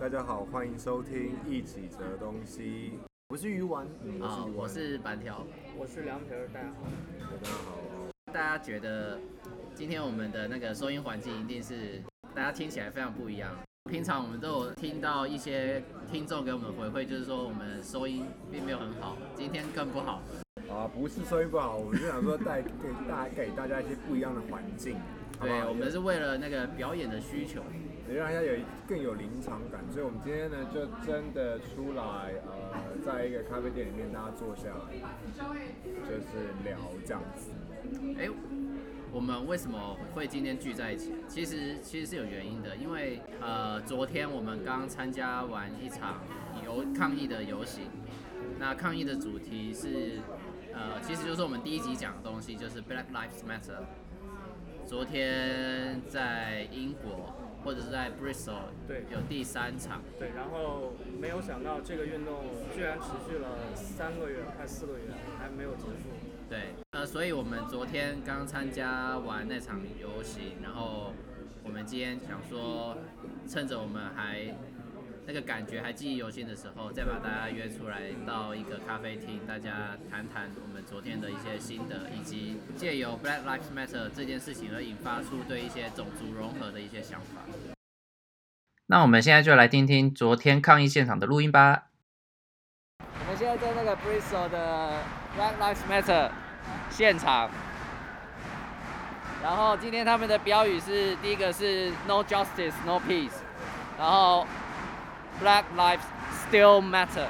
[0.00, 2.94] 大家好，欢迎收听一起折东西。
[3.28, 5.44] 我是鱼丸，嗯、啊，我是板条，
[5.76, 6.86] 我是凉皮儿，大家好，
[7.20, 8.32] 大家好。
[8.32, 9.18] 大家觉得
[9.74, 12.00] 今天我们的那个收音环境一定是
[12.34, 13.54] 大家听起来非常不一样。
[13.90, 20.22] 平常我们都有听到一些听众给我们回馈，就是说我们收音并没有很好，今天更不好。
[20.70, 22.70] 啊，不是收音不好，我们就想说带给
[23.06, 24.96] 大家给大家一些不一样的环境。
[25.42, 27.62] 对，我们是为了那个表演的需求，
[28.10, 28.54] 也让大家有
[28.88, 34.96] 更有临场感，所以我们今天呢就真的出来，呃，在一个咖啡店里面，大家坐下来，
[36.08, 37.50] 就是聊这样子。
[38.18, 38.28] 哎，
[39.12, 41.14] 我们为什么会今天聚在一起？
[41.28, 46.20] 其实其实是有原因的，因为呃，昨天我们刚参加完一场
[46.64, 47.84] 游抗议的游行，
[48.58, 50.18] 那抗议的主题是
[50.74, 53.84] 呃，其实就是我们第一集讲的东西，就是 Black Lives Matter。
[54.84, 57.32] 昨天在英国
[57.64, 62.44] 或者是在 Bristol 对有第三场对，然后没有想到这个运动
[62.74, 65.04] 居然持续了三个月快四个月
[65.38, 66.10] 还没有结束。
[66.48, 71.12] 对，呃，所以我们昨天刚参加完那场游行，然后
[71.62, 72.96] 我们今天想说，
[73.48, 74.54] 趁着我们还。
[75.32, 87.42] 那个感觉还记忆犹新的时候，再把大家约出来到一个咖啡厅，大家谈谈我们昨天的一些心得，以及借由 Black Lives Matter 这件事情而引发出对一些种族融合的一些想法。
[88.86, 91.84] 那我们现在就来听听昨天抗议现场的录音吧。
[92.98, 94.98] 我们现在在那个 Bristol 的
[95.38, 96.32] Black Lives Matter
[96.90, 97.48] 现场，
[99.44, 103.38] 然后今天他们的标语是第一个是 No Justice No Peace，
[103.96, 104.44] 然后。
[105.40, 106.04] Black lives
[106.46, 107.26] still matter。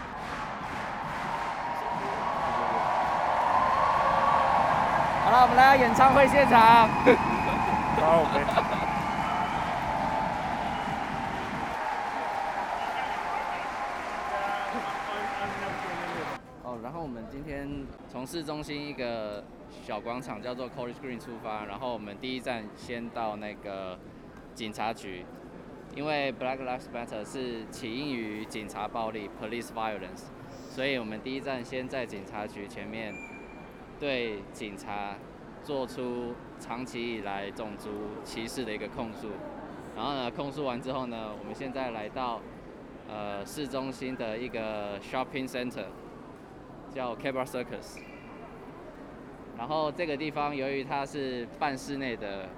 [5.25, 6.89] 好了，我们来到演唱会现场。
[16.65, 19.45] 哦，然后我们今天从市中心一个
[19.87, 23.97] 小广场叫做 College Green 出发，然后我们第一站先到那个
[24.53, 25.25] 警察局。
[25.97, 30.27] 因为 Black Lives Matter 是起因于警察暴力 （police violence），
[30.69, 33.13] 所以我们第一站先在警察局前面
[33.99, 35.17] 对警察
[35.65, 37.91] 做出长期以来种族
[38.25, 39.29] 歧视的一个控诉。
[39.97, 42.41] 然后呢，控诉完之后呢，我们现在来到
[43.09, 45.87] 呃市中心的一个 shopping center，
[46.95, 47.99] 叫 Cabra Circus。
[49.59, 52.49] 然后这个地方由于它是半室内的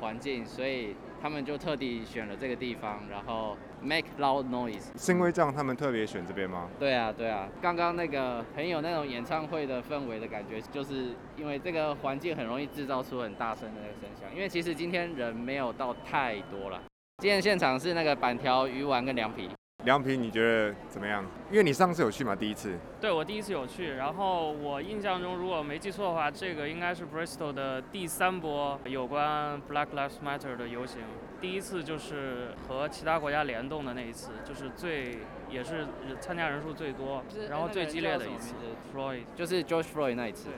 [0.00, 4.82] 环境，所以他们就特地选了这个地方，然后 make loud noise。
[4.98, 6.68] 是因为这样，他们特别选这边吗？
[6.80, 7.48] 对啊，对啊。
[7.60, 14.34] 刚刚那个很有那种演唱会的氛围的感觉，就是因为这个环境很容易制造出很大声的那个声响。
[14.34, 16.82] 因为其实今天人没有到太多了。
[17.18, 19.48] 今天现场是那个板条、鱼丸跟凉皮。
[19.84, 21.24] 凉皮，你觉得怎么样？
[21.50, 22.78] 因为你上次有去嘛，第一次。
[23.00, 31.02] 对，我第一次有去，然后我印象中，如果没记错的话，这个应该是 Bristol 的第三波有关 Black Lives Matter 的游行。
[31.40, 35.18] 第一次就是和其他国家联动的那一次，就是最
[35.50, 35.88] 也是
[36.20, 38.54] 参加人数最多，然后最激烈的一次。
[38.94, 40.48] Floyd 就是 George Floyd 那一次。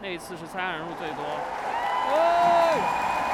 [0.00, 1.24] 那一次是参加人数最多。
[2.08, 3.27] 大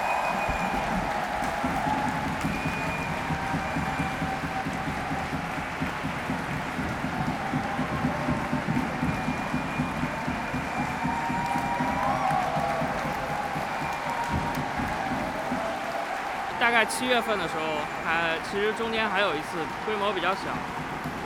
[16.75, 20.51] 概七月份的时候，还其实中间还有一次，规模比较小，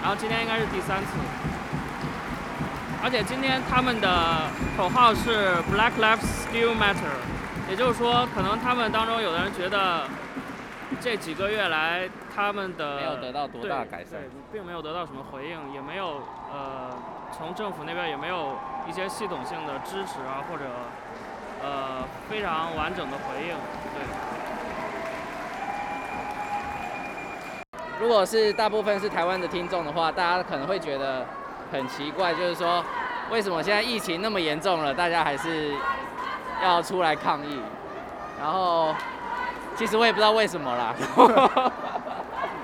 [0.03, 1.17] 然后今天应该是第三次，
[3.03, 7.17] 而且今天他们的口号是 Black Lives Still Matter，
[7.71, 10.05] 也就是说，可能他们当中有的人觉得
[11.01, 14.21] 这几个月来他们的没有得到多大改善，
[14.53, 16.21] 并没有得到什么回应，也没有
[16.53, 16.93] 呃
[17.33, 20.65] 从政府那边也没有一些系统性的支持啊，或者
[21.65, 23.57] 呃非常完整的回应，
[23.97, 24.38] 对。
[28.01, 31.27] 如果是大部分是台湾的听众的话，大家可能会觉得
[31.73, 32.85] 很奇怪，就是说，
[33.31, 35.73] 为什么现在疫情那么严重了，大家还是
[36.63, 37.61] 要出来抗议？
[38.41, 38.95] 然后，
[39.75, 40.95] 其实我也不知道为什么啦。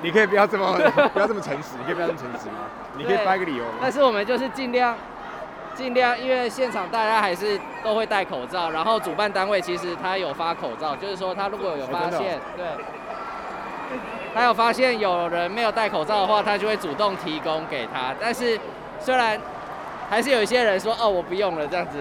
[0.03, 0.73] 你可以不要这么
[1.13, 2.67] 不要这么诚实，你可以不要这么诚实吗？
[2.97, 3.65] 你可以掰个理由。
[3.81, 4.97] 但是我们就是尽量
[5.75, 12.67] 尽量，因为现场大家还是都会戴口罩，然后主办单位其实他有发口罩，就是说他如果有发现，对。
[14.35, 18.13] 他有发现有人没有戴口罩的话，他就会主动提供给他。
[18.21, 18.59] 但是
[18.99, 19.41] 虽然
[20.11, 21.99] 还是有一些人说哦，我不用了这样子，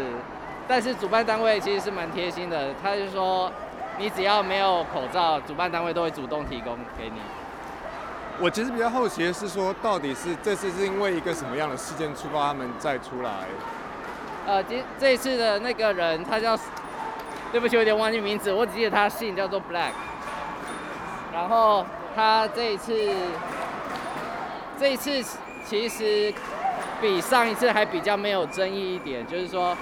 [0.68, 3.52] 但是主办单位其实是蛮贴心的，他就说
[4.00, 7.22] 你只要没有口罩，主办单位都会主动提供给你。
[8.40, 13.30] 我其实比较好奇的是说，到底是这次是因为一个什么样的事件触发他们再出来？
[14.48, 16.58] 呃，这这一次的那个人他叫，
[17.52, 19.92] 对不起，我有点忘记名字，我只记得他姓叫做 Black。
[21.32, 21.86] 然后
[22.16, 22.94] 他这一次，
[24.80, 25.24] 这一次
[25.66, 26.34] 其实
[27.02, 29.76] 比上一次还比较没有争议一点，就是说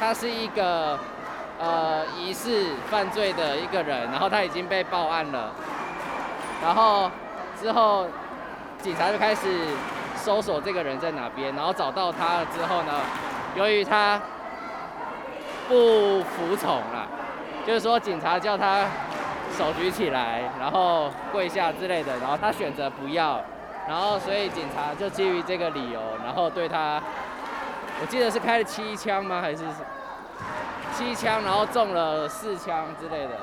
[0.00, 0.98] 他是一个
[1.60, 5.52] 呃疑似犯罪的一个人，然后他已经被报案了，
[6.62, 7.10] 然后
[7.60, 8.06] 之后
[8.82, 9.68] 警察就开始
[10.16, 12.92] 搜索这个人在哪边，然后找到他了之后呢，
[13.54, 14.20] 由于他
[15.68, 17.06] 不服从了，
[17.64, 18.84] 就是说警察叫他
[19.52, 23.40] 手举起来，然后跪下之类的，然后他选择不要，
[23.86, 27.00] 然后所以警察就基于这个理由，然后对他，
[28.00, 29.40] 我记得是开了七枪吗？
[29.40, 29.64] 还是
[30.94, 33.38] 七枪，然后中了四枪之类的，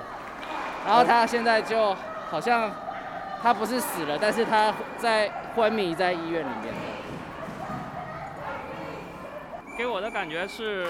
[0.85, 1.95] 然后他现在就
[2.29, 2.71] 好像
[3.41, 6.73] 他不是死了，但是他在昏迷在医院里面。
[9.77, 10.85] 给我的感觉是，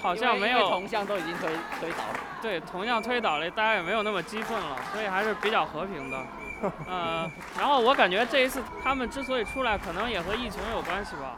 [0.00, 1.48] 好像没有铜像都已经推
[1.80, 2.29] 推倒了。
[2.42, 6.18] 对，同样推倒了，大家也没有那么激愤了，所以还是比较和平的。
[6.88, 11.36] 呃，然后我感觉这一次他们之所以出来，可能也和疫情有关系吧。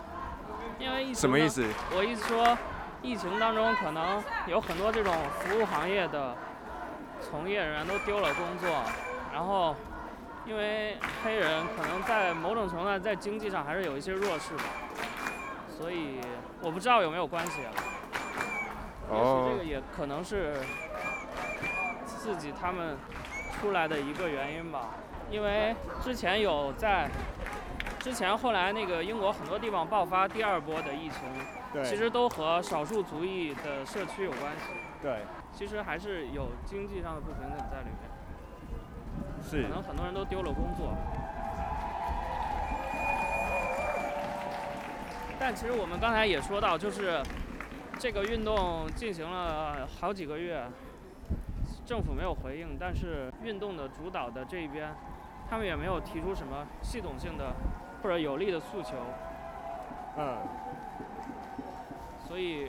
[0.79, 1.15] 因为疫情。
[1.15, 1.65] 什么意思？
[1.97, 2.59] 我意思说，
[3.03, 6.37] 疫情当中可能有很多这种服务行业的
[7.21, 8.83] 从业人员都丢了工作，
[9.33, 9.77] 然后
[10.45, 14.65] 因为黑人可能在某种程度上在经济上还是有一些弱势吧。
[15.69, 16.21] 所以
[16.61, 17.71] 我不知道有没有关系啊，
[19.13, 20.57] 也许这个也可能是
[22.23, 22.97] 刺激他们
[23.53, 24.91] 出来的一个原因吧。
[25.29, 27.11] 因为之前有在
[27.99, 31.21] 之前后来那个英国很多地方爆发第二波的疫情，
[31.73, 34.73] 对，其实都和少数族裔的社区有关系。
[35.03, 35.23] 对，
[35.53, 40.95] 其实还是有经济上的不平等在里面，是，可能很多人都丢了工作。
[45.41, 47.21] 但其实我们刚才也说到，就是
[47.99, 50.65] 这个运动进行了好几个月，
[51.93, 54.95] 政府没有回应，但是运动的主导的这一边，
[55.47, 57.53] 他们也没有提出什么系统性的
[58.03, 58.97] 或者有力的诉求。
[60.17, 60.39] 嗯。
[62.27, 62.67] 所以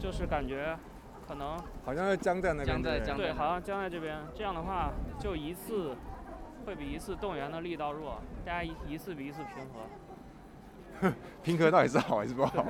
[0.00, 0.74] 就是感觉
[1.28, 1.54] 可能
[1.84, 2.82] 好像是僵在那边。
[2.82, 3.24] 僵在僵在。
[3.24, 4.16] 对，好像僵在这边。
[4.34, 5.94] 这样的话，就一次
[6.64, 11.12] 会比一次动员的力道弱，大家一一次比一次平和。
[11.44, 12.64] 平和到底是好还是不好？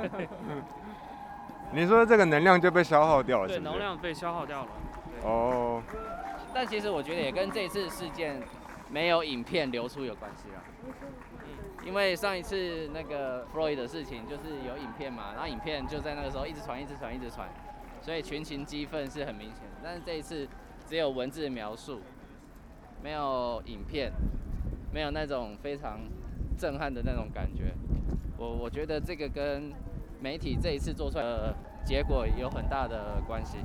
[1.70, 3.60] 你说这个能量就被消耗掉了是不是？
[3.60, 4.68] 对，能量被消耗掉了。
[5.22, 5.82] 哦。
[6.54, 8.40] 但其实我觉得也跟这次事件
[8.90, 10.60] 没有影片流出有关系啊。
[11.84, 17.48] 因为上一次那个 Floyd 的事情就是有影片嘛，然后影片就在那个时候一直传、一直传、一直传，
[18.00, 19.80] 所以群情激愤是很明显的。
[19.82, 20.46] 但是这一次
[20.86, 22.00] 只有文字描述，
[23.02, 24.12] 没有影片，
[24.92, 25.98] 没有那种非常
[26.56, 27.72] 震撼的那种感觉。
[28.38, 29.72] 我我觉得这个跟
[30.20, 31.52] 媒体这一次做出来的
[31.84, 33.58] 结果有很大的关系。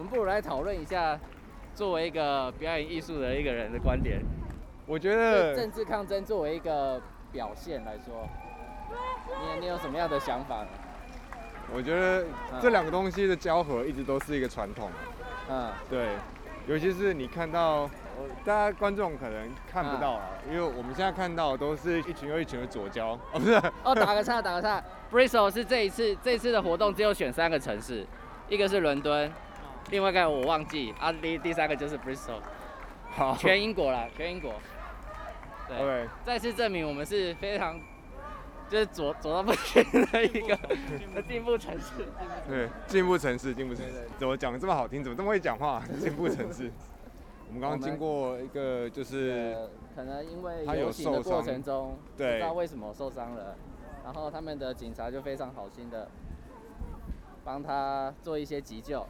[0.00, 1.20] 我们不如来讨论一下，
[1.74, 4.18] 作为一个表演艺术的一个人的观点。
[4.86, 6.98] 我觉得政治抗争作为一个
[7.30, 8.26] 表现来说，
[9.28, 10.68] 你你有什么样的想法呢？
[11.74, 12.24] 我觉得
[12.62, 14.88] 这两个东西的交合一直都是一个传统。
[15.50, 16.08] 嗯，对，
[16.66, 17.88] 尤其是你看到。
[18.44, 23.18] 大家观众可能看不到了，啊，因为我们现在看到的都是一群又一群的左交。
[23.32, 23.54] 哦， 不是。
[23.82, 24.82] 哦，打个岔，打个岔。
[25.10, 28.06] Bristol 是这一次这一次的活动只有选三个城市，
[28.46, 29.32] 一个是伦敦，
[29.90, 32.40] 另外一个我忘记，啊，第第三个就是 Bristol。
[33.10, 33.36] 好。
[33.36, 34.54] 全英国啦，全英国。
[35.66, 35.76] 对。
[35.78, 36.08] Okay.
[36.24, 37.80] 再次证明我们是非常，
[38.68, 39.82] 就是左左到不行
[40.12, 40.56] 的一个
[41.26, 42.06] 进步城市。
[42.48, 44.08] 对，进步城市，进步城市。
[44.18, 45.02] 怎么讲这么好听？
[45.02, 45.82] 怎么这么会讲话？
[46.00, 46.70] 进步城市。
[47.48, 53.56] 我们刚刚经过一个，就是可能因为游行的过程中，不知道为什么受伤了，
[54.04, 56.08] 然后他们的警察就非常好心的
[57.42, 59.04] 帮他做一些急救。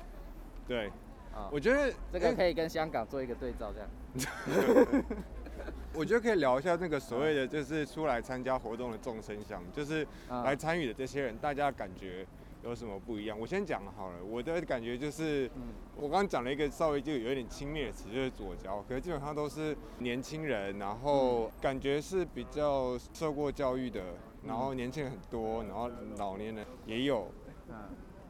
[0.70, 0.86] 对，
[1.34, 5.04] 啊，我觉得这个可以跟香港做一个对照，这样。
[5.92, 12.24] 我觉得可以聊一下那个所谓的，就是出来参加活动的众生相，就是来参与的这些人，大家感觉。
[12.62, 13.40] 有什么不一样？
[13.40, 15.50] 我先讲好了，我的感觉就是，
[15.96, 24.02] 我刚刚讲了一个稍微就有点轻蔑的词，就是左交，可是基本上都是年轻人，然后感觉是比较受过教育的，
[24.46, 27.32] 然后年轻人很多，然后老年人也有，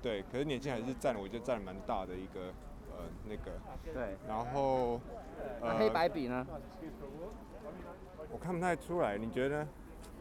[0.03, 2.53] 对，可是年轻还是占了，我觉得占了蛮大的一个
[2.91, 3.53] 呃那个，
[3.93, 5.01] 对，然后
[5.61, 6.47] 呃黑白比呢？
[8.33, 9.67] 我看不太出来，你觉得？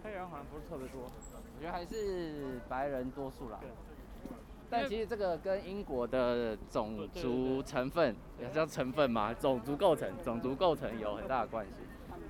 [0.04, 3.60] 黑人好像不是特别多，我觉得还是白人多数啦。
[4.70, 11.74] 但其实这个跟英国的种族成分，也叫成分嘛，种族构成，种族构成有很大的关系。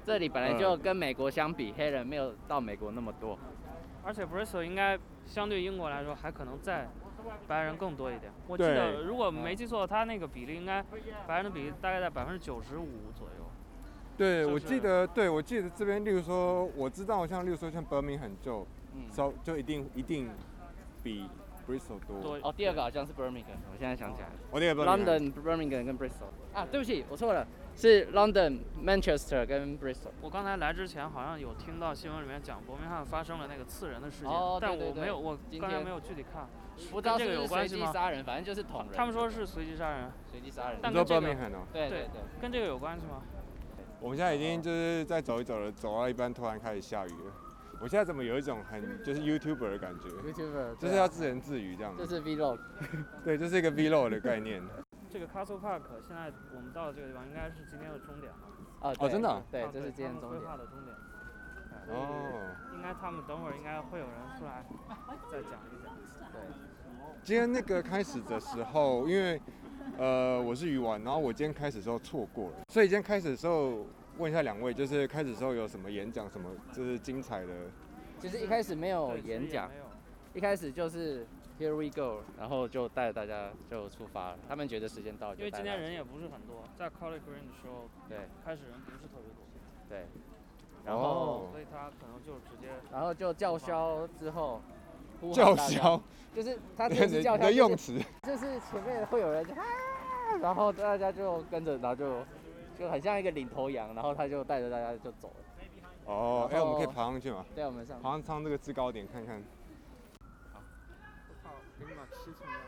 [0.06, 3.38] 这里本来就跟美国相比，黑人没有到美国那么多。
[4.04, 6.88] 而且 Bristol 应该相对英国来说还可能再
[7.48, 8.32] 白人更多一点。
[8.48, 10.84] 我记得如果没记错，他那个比例应该
[11.28, 13.46] 白人的比例大概在百分之九十五左右。
[14.18, 18.68] 对，我记得，对我记得这边，例如说，我知道像例如说像 Birmingham 就，
[19.12, 20.30] 稍就一定一定
[21.02, 21.30] 比
[21.66, 22.38] Bristol 多。
[22.44, 24.34] 哦，第二个好像是 Birmingham，我现在想起来了。
[24.52, 26.28] 我那个 London、Birmingham 跟 Bristol。
[26.54, 27.48] 啊，对不起，我错了。
[27.78, 30.10] 是 London、Manchester 跟 Bristol。
[30.20, 36.46] 我刚才来之前好像有听到新闻里面讲伯明翰发生了那个刺人的事件，哦、但我没有，我刚才没有具体看。
[36.92, 38.90] 不知道是不是随机杀人，反正就是捅人。
[38.94, 40.12] 他们说是随机杀人。
[40.32, 40.80] 随机杀人。
[40.82, 41.22] 但跟这个。
[41.74, 42.22] 对对对。
[42.42, 43.22] 跟这个有关系吗？
[44.00, 47.34] 我们现在已经就是在走一走了，走到一半突然开始下雨了。
[47.82, 51.94] 我现在怎么有一种很就是 YouTuber 的感觉？YouTuber 就是要自言自语这样。
[51.98, 52.60] 这是 Vlog。
[53.24, 54.64] 对，这是一个 Vlog 的概念。
[55.10, 58.40] 这个 Castle Park 现在我们到的这个地方应该是今天的终点了。
[58.82, 59.44] 哦，哦，真的、啊？
[59.52, 60.46] 对，这是今天的终点。
[61.90, 62.56] 哦。
[62.74, 64.64] 应该他们等会儿应该会有人出来
[65.30, 65.94] 再讲一讲。
[66.32, 66.69] 对。
[67.24, 69.40] 今天那个开始的时候，因为
[69.98, 73.86] 呃我是鱼丸，然后我今天开始的时候错过了，所以今天开始的时候
[74.18, 77.54] 问一下两位，就是开始的时候有什么演讲什么就是精彩的？
[78.20, 79.70] 其实一开始没有演讲，
[80.34, 81.26] 一开始就是
[81.60, 84.40] Here we go，然后就带着大家就出发了。
[84.48, 89.44] 他们觉得时间到了，因为今天人也不是很多，在 College Green 的时候，对，开始人不是特别多，
[89.90, 90.06] 对。
[90.86, 94.62] 然后，哦、所以他可能就直接，然后就叫嚣之后，
[95.34, 96.02] 叫嚣，
[96.36, 99.64] 就是他就是叫嚣、就是、的用词，就是前面会有人就啊，
[100.42, 102.26] 然后大家就跟着，然后就
[102.78, 105.36] 就很像一个领头羊，然后他就带着大家就走了。
[106.06, 107.46] 哦，哎、欸，我们可以爬上去吗？
[107.54, 109.44] 对，我们上，爬上这个制高点看看。
[110.54, 110.60] 好，
[111.30, 112.60] 我靠，给你把气冲掉。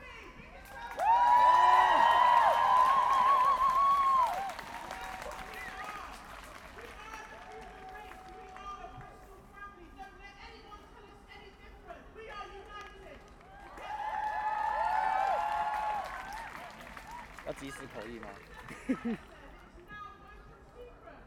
[17.60, 18.28] 即时口译吗？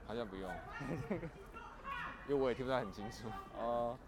[0.05, 0.51] 好像不用，
[2.27, 3.29] 因为我听不太很清楚。
[3.59, 3.99] 哦。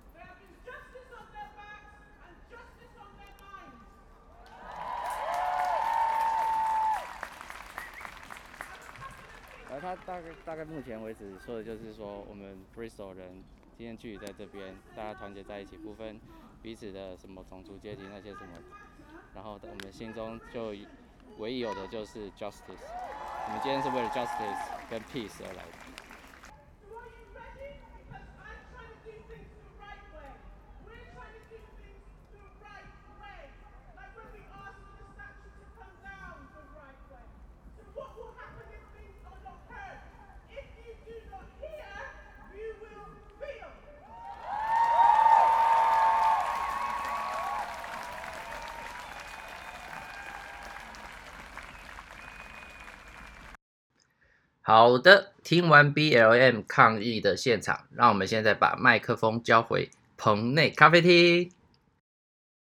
[9.69, 13.43] 而他大概大概目前为止说的就是说，我们 Bristol 人
[13.77, 16.21] 今天聚集在这边，大家团结在一起，不分
[16.63, 18.59] 彼此的什么种族、阶级那些什么，
[19.35, 20.75] 然后我们心中就。
[21.39, 22.81] 唯一有的就是 justice，
[23.47, 25.86] 我们今天是为了 justice 跟 peace 而来的。
[54.69, 61.49] 好的，听完 BLM 抗议的现场，让我们现在把麦克风交回棚内咖啡厅。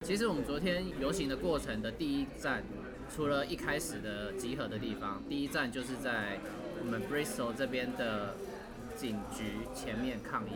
[0.04, 2.62] 其实我们昨天游行的过程的第一站，
[3.08, 6.38] 除了一开始的集合的地方，第一站就是在
[6.78, 8.34] 我们 Bristol 这边的
[8.94, 9.44] 警局
[9.74, 10.52] 前面抗议。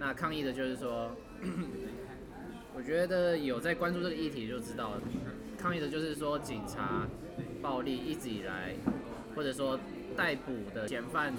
[0.00, 1.12] 那抗议的就是说，
[2.74, 5.00] 我觉得有在关注这个议题就知道了，
[5.56, 7.06] 抗议的就是说警察
[7.62, 8.74] 暴力一直以来，
[9.36, 9.78] 或者说。
[10.18, 11.32] 逮捕的嫌犯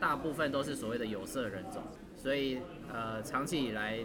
[0.00, 1.80] 大部分都是所谓的有色人种，
[2.16, 2.58] 所以
[2.92, 4.04] 呃，长期以来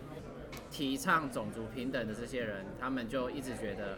[0.70, 3.98] 提倡种族平等的这些人，他们就一直觉得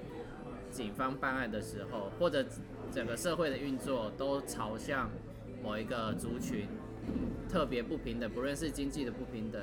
[0.71, 2.45] 警方办案的时候，或者
[2.89, 5.11] 整个社会的运作都朝向
[5.61, 6.65] 某一个族群
[7.49, 9.61] 特别不平等，不论是经济的不平等，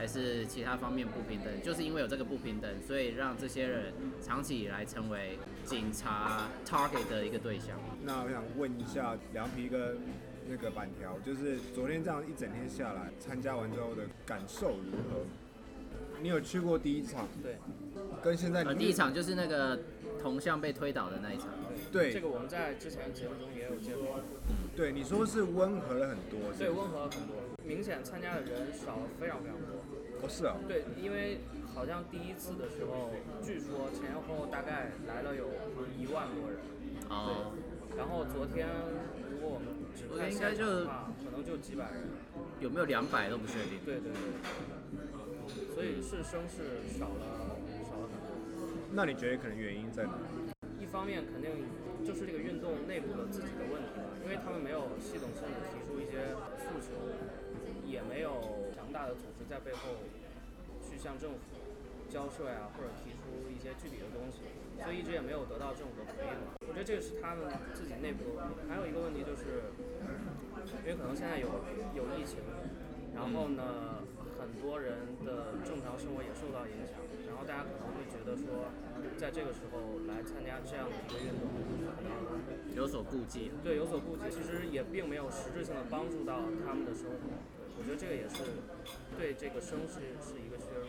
[0.00, 3.92] 还是其他方面不平等，就是因为有这个不平等，所以让这些人
[4.22, 7.78] 长期以来成为警察 target 的一个对象。
[8.02, 9.98] 那我想问一下凉皮跟
[10.48, 15.20] 那个板条，就是昨天这样一整天下来，参加完之后的感受如何？
[16.22, 17.28] 你有去过第一场？
[17.42, 17.56] 对。
[18.22, 19.78] 跟现在、呃、第一场就是那个
[20.18, 21.48] 铜像被推倒的那一场。
[21.92, 22.10] 对。
[22.10, 24.20] 这个我们在之前节目中也有见过。
[24.76, 26.52] 对，你说是温和了很多。
[26.58, 27.36] 对，温和了很多。
[27.64, 29.76] 明显参加的人少了非常非常多。
[30.20, 30.56] 不、哦、是啊。
[30.66, 31.40] 对，因为
[31.74, 33.10] 好像第一次的时候，
[33.42, 35.48] 据说前前后后大概来了有
[35.98, 36.58] 一万多人。
[37.08, 37.98] 对。
[37.98, 38.68] 然后昨天，
[39.30, 42.08] 如果我们只看现场的话，可能就几百人，
[42.60, 43.78] 有没有两百都不确定。
[43.84, 48.30] 对对对，所以是声势少了少了很多。
[48.92, 50.12] 那你觉得可能原因在哪？
[50.78, 51.50] 一方面肯定
[52.06, 54.00] 就是这个运动内部的自己的问题，
[54.30, 56.94] 因为他们没有系统性的提出一些诉求，
[57.82, 60.06] 也没有强大的组织在背后
[60.86, 61.58] 去向政府
[62.08, 64.46] 交税啊，或者提出一些具体的东西，
[64.78, 66.38] 所以一直也没有得到政府的回应。
[66.62, 68.70] 我觉得这个是他们自己内部的问题。
[68.70, 69.74] 还有一个问题就是，
[70.78, 71.50] 因为可能现在有
[71.98, 72.38] 有疫情，
[73.10, 74.06] 然后呢，
[74.38, 78.70] 很多人的正常生活也受到影响，然后大家可能会觉得说，
[79.20, 81.44] 在这个时候来参加这样的一个运动，
[81.94, 83.50] 可能有所顾忌。
[83.62, 87.36] 对，有所顾忌，其实也并没有实质性的帮助到他们的生活。
[87.78, 88.40] 我觉得这个也是
[89.18, 90.88] 对这个声势是一个削弱。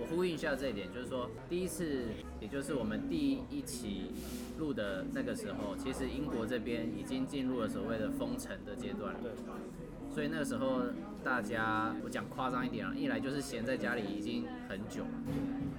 [0.00, 2.06] 我呼应一下这一点，就是说，第一次，
[2.40, 4.10] 也就是我们第一期
[4.58, 9.20] 录的那个时候，其实英国这边已经进入了所谓的封城的阶段了。
[9.22, 9.30] 对。
[10.10, 10.82] 所以那个时候，
[11.22, 15.77] 大家我讲夸张一点啊，一来就是闲在家里已经很久，呃，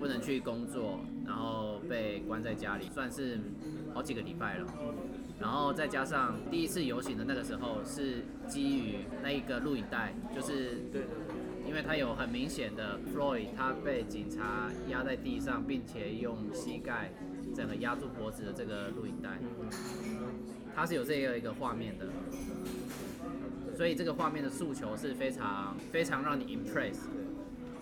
[0.00, 3.38] 不能去工作，然后被关在家里，算是
[3.94, 4.66] 好几个礼拜了。
[5.38, 11.02] 然后再加上第一次游行的那个时候，是基于那一个录影带，就是对。
[11.68, 17.12] 因为他有很明显的 Floyd，他被警察压在地上，并且用膝盖
[17.54, 19.38] 整个压住脖子的这个录影带，
[20.74, 22.06] 他是有这样一个画面的，
[23.76, 26.96] 所以这个画面的诉求是非常非常让你 impress，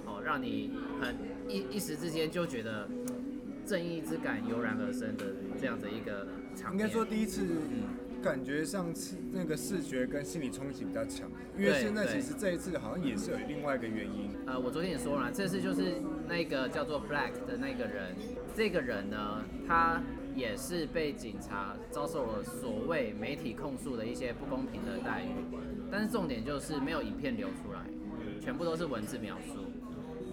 [0.04, 1.16] 哦，让你很
[1.48, 2.88] 一一时之间就觉得
[3.66, 5.24] 正义之感油然而生的
[5.60, 6.80] 这样的一个场面。
[6.80, 7.42] 应该说第一次。
[7.42, 7.82] 嗯
[8.20, 14.28] 感觉上次那个视觉跟心理冲击比较强，因为现在其实这一次好像也是有另外一个原因。
[14.44, 18.16] 呃，我昨天也说了，这次就是那个叫做 Black 的那个人，
[18.56, 20.02] 这个人呢，他
[20.34, 25.28] 也是被警察遭受了所谓媒体控诉的一些不公平的待遇，
[25.88, 27.84] 但是重点就是没有影片流出来，
[28.40, 29.67] 全部都是文字描述。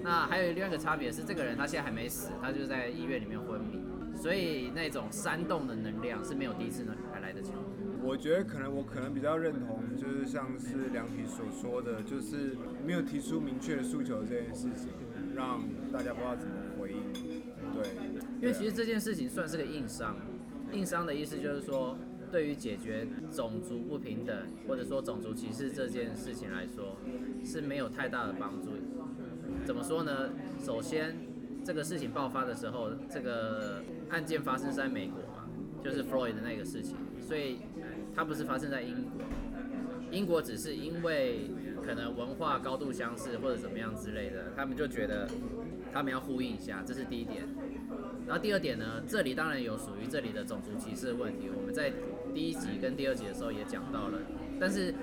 [0.05, 3.81] 那还有另外一个差别是，这个人他现在还没死，他就在医院里面昏迷。
[4.15, 7.53] 所以那种煽动的能量是没有第一次呢还来得强。
[8.03, 14.91] 我觉得可能我可能比较认同，就是像是梁皮所说的，就是没有提出明确的诉求这件事情，
[15.35, 15.59] 让
[15.91, 17.01] 大家不知道怎么回应。
[17.73, 17.89] 对，
[18.39, 20.15] 因为其实这件事情算是个硬伤。
[20.71, 21.97] 硬伤的意思就是说，
[22.31, 24.35] 对于解决种族不平等
[24.67, 26.95] 或者说种族歧视这件事情来说，
[27.43, 28.69] 是没有太大的帮助。
[29.65, 30.29] 怎么说呢？
[30.63, 31.15] 首先。
[31.65, 35.49] 这个事情爆发的时候，这个案件发生在美国嘛，
[35.83, 37.57] 就是 Floyd 的那个事情，所以
[38.15, 39.23] 它不是发生在英国。
[40.11, 41.49] 英国只是因为
[41.83, 45.27] 可能文化高度相似或者怎么样之类的，他们就觉得
[45.91, 47.47] 他们要呼应一下，这是第一点。
[48.27, 51.91] 然后第二点呢，这里当然有属于这里的种族歧视问题，我们在
[52.31, 54.19] 第一集跟第二集的时候也讲到了，
[54.59, 54.93] 但是。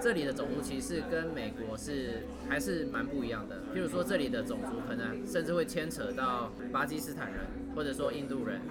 [0.00, 3.56] 这里的种族歧视跟美国是还是蛮不一样的。
[3.74, 7.40] 譬如说，这里的种族可能甚至会牵扯到巴基斯坦人，
[7.76, 8.62] 或者说印度人，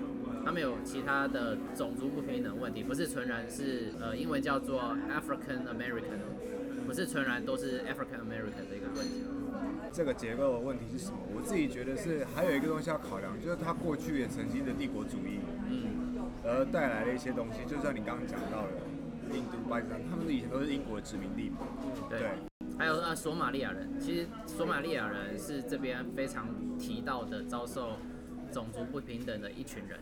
[0.43, 6.19] 他们有其他的种族不平等问题，不是纯然是呃英文叫做 African American，
[6.87, 9.23] 不是纯然都是 African American 的一个问题。
[9.91, 11.17] 这个结构的问题是什么？
[11.35, 15.39] 我自己觉得是还有一个东西要考量，就是他过去也曾经的帝国主义，
[15.69, 18.69] 嗯，而带来的一些东西，就像你刚刚讲到的。
[19.33, 21.57] 印度、巴基斯坦，他们以前都是英国的殖民地嘛。
[22.09, 22.19] 对。
[22.19, 22.29] 对
[22.77, 27.97] 还有呃，索马利亚人，其实索马利亚人是这边非常提到的遭受
[28.53, 29.99] 种族不平等的一群人。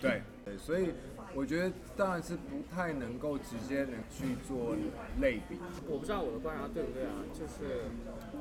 [0.00, 0.22] 对。
[0.44, 0.90] 对，所以
[1.36, 4.74] 我觉得当然是不太能够直接的去做
[5.20, 5.56] 类比。
[5.86, 7.84] 我不知道我的观察对不对啊，就是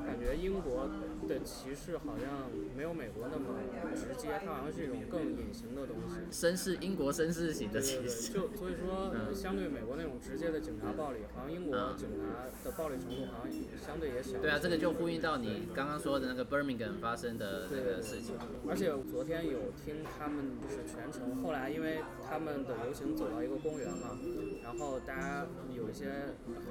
[0.08, 0.90] 感觉英国。
[1.28, 2.46] 的歧视好像
[2.78, 3.58] 没有美国那么
[3.96, 6.22] 直接，它好像是一种更隐形的东西。
[6.32, 8.32] 绅士，英国绅士型的歧视。
[8.32, 13.52] 就所以说，相对美国那种直接的警察暴力，好像英国警察的暴力程度好像
[13.84, 14.38] 相对也小。
[14.40, 18.36] 对啊，这个就呼应到你刚刚说的那个 Birmingham 发生的那个事情。
[18.70, 24.20] 而且昨天有听他们就是全程，后来因为他们的游行走到一个公园嘛，
[24.64, 26.06] 然后大家有一些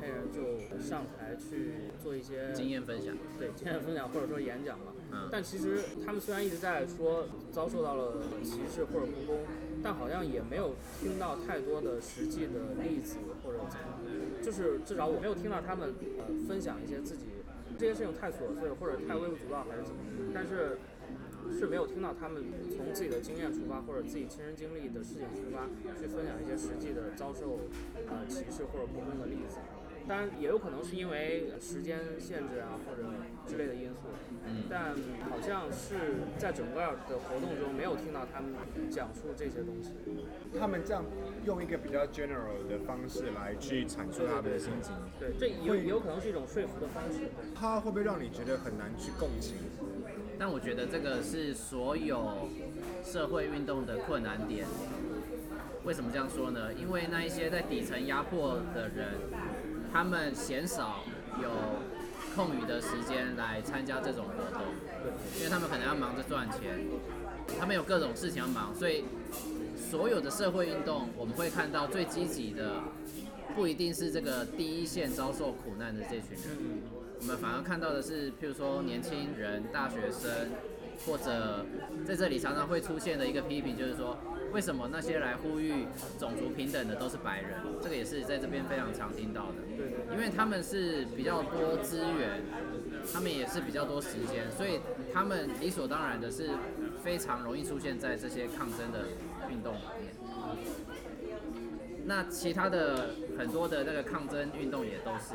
[0.00, 4.40] 黑人就上台去做一些经验分享，对经验分享或者说。
[4.44, 4.92] 演讲了，
[5.33, 9.38] 但其实他们虽然一直在说遭受到了歧视或者不公，
[9.83, 17.24] 但好像也没有听到太多的实际的例子或者怎么，就是至少我没有听到他们呃分享一些自己
[17.79, 20.03] 这些事情太琐碎或者太微不足道还是怎么，
[20.35, 20.77] 但是
[21.52, 25.66] 是没有听到他们从自己的经验出发或者自己亲身经历的事情出发
[26.00, 27.61] 去分享一些实际的遭受
[28.09, 29.59] 呃歧视或者不公的例子。
[30.07, 33.09] 当然也有可能是因为时间限制啊，或者
[33.48, 34.02] 之类的因素，
[34.68, 34.94] 但
[35.30, 35.94] 好像是
[36.37, 38.52] 在整个的活动中没有听到他们
[38.90, 39.92] 讲述这些东西。
[40.61, 41.02] 他们这样
[41.46, 47.20] 用一个比较 general 的方式来去阐述他们的心情，对，这也有可能是一种说服的方式。
[47.54, 49.57] 他会不会让你觉得很难去共情？
[50.38, 52.49] 但我觉得这个是所有
[53.05, 54.66] 社会运动的困难点。
[55.85, 56.73] 为什么这样说呢？
[56.75, 59.09] 因为那一些在底层压迫的人，
[59.92, 61.05] 他们鲜少
[61.42, 61.51] 有
[62.35, 64.62] 空余的时间来参加这种活动，
[65.37, 66.81] 因为他们可能要忙着赚钱，
[67.61, 69.05] 他们有各种事情要忙，所以
[69.77, 72.81] 所有的社会运动，我们会看到最积极的，
[73.55, 76.93] 不一定是这个第一线遭受苦难的这群人。
[77.20, 80.31] 我们反而看到的是，譬如说年轻人、大学生，
[81.07, 81.64] 或者
[82.05, 84.16] 在这里常常会出现的一个批评，就是说，
[84.53, 85.87] 为什么那些来呼吁
[86.18, 87.53] 种族平等的都是白人？
[87.83, 89.55] 这个也是在这边非常常听到的。
[90.12, 92.42] 因为他们是比较多资源，
[93.12, 94.81] 他们也是比较多时间，所以
[95.12, 96.50] 他们理所当然的是
[97.03, 99.07] 非常容易出现在这些抗争的
[99.50, 100.14] 运动里面。
[102.07, 105.35] 那其他的很多的那个抗争运动也都是，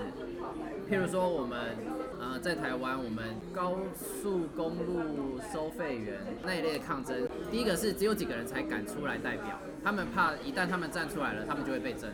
[0.89, 1.75] 譬如说我们
[2.19, 12.09] 呃在台湾，我们高速公路收费员那一类的抗争，第一个是只有几个人才敢出来代表，他们怕一旦他们站出来了，他们就会被针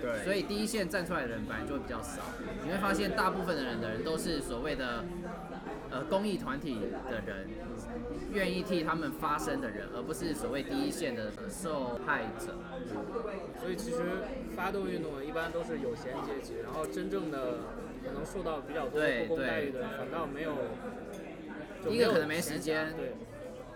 [0.00, 2.22] 对，对，所以第一线站出来的人本来就会比较少，
[2.64, 5.04] 你会发现大部分的人的人都是所谓的
[5.90, 6.78] 呃公益团体
[7.10, 7.48] 的人。
[8.32, 12.54] 愿意替他们发声的人，而不是所谓第一线的受害者。
[13.58, 13.96] 所以其实
[14.54, 17.54] 发动运动的一般都是有闲阶级，然后真正的
[18.04, 20.52] 可能受到比较多不公待遇的，反倒没有。
[21.88, 23.14] 第一个可能没时间，对。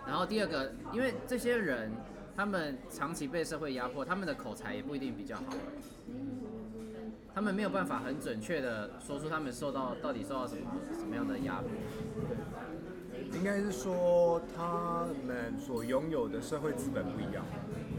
[0.05, 1.91] 然后第二个，因为这些人
[2.35, 5.45] 他们长期被社会压迫，他们的口才也不一定比较好，
[7.33, 11.69] 他们没有办法很准确的说出他们受到到底受到什么什么样的压迫。
[13.33, 17.43] 应该是说，他们所拥有的社会资本不一样，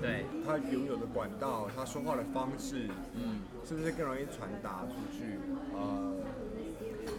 [0.01, 5.39] 对，他拥有的管道，他说话的方式，嗯，是不是更容易传达出去？
[5.75, 6.15] 呃，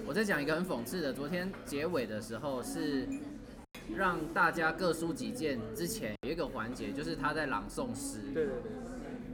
[0.07, 3.05] 我在讲一个很讽刺的，昨天结尾的时候是
[3.93, 8.71] 让大家各抒己见之前有一个环节，就是他在朗诵诗，对对对，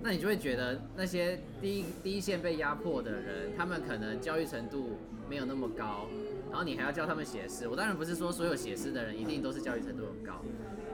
[0.03, 4.97] 那你就会觉得那些第一第一线被压迫的人，他们可能教育程度
[5.29, 6.07] 没有那么高。
[6.49, 10.41] 然后你还要教他们写诗，我当然不是说所有写诗的人一定都是教育程度很高，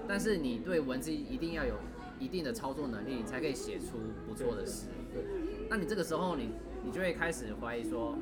[0.08, 1.76] 但是你对文字一定要有
[2.20, 4.88] 一定的操作能力，你才可以写出不错的诗。
[5.70, 6.50] 那你这个时候你
[6.84, 8.16] 你就会开始怀疑说，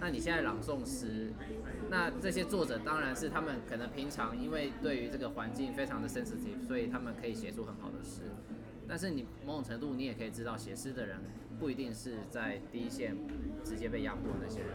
[0.00, 1.32] 那你现在朗诵诗，
[1.88, 8.22] 那这些作者当然是他们可能平常因为对于这个环境非常的 sensitive，所以他们可以写出很好的诗。
[8.90, 11.16] 但是你某种程度你也可以知道，写诗的人
[11.60, 13.16] 不一定是在第一线
[13.62, 14.68] 直接被压迫的那些人。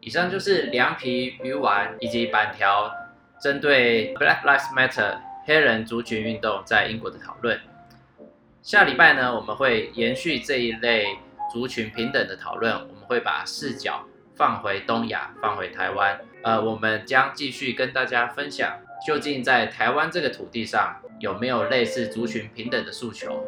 [0.00, 2.90] 以上就是凉皮、鱼丸以及板条
[3.38, 7.60] 针对 Black Lives Matter 黑人族群运动在英国的讨论。
[8.62, 11.18] 下礼拜呢，我们会延续这一类
[11.52, 16.18] 族群平等的讨论，我们会把视角放回东亚，放回台湾。
[16.42, 23.44] 呃，我们将继续跟大家分享，究竟在台湾这个土地上有没有类似族群平等的诉求。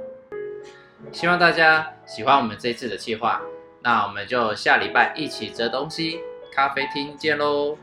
[1.10, 3.42] 希望大家喜欢我们这次的计划，
[3.82, 6.20] 那我们就下礼拜一起折东西。
[6.52, 7.76] 咖啡厅见喽。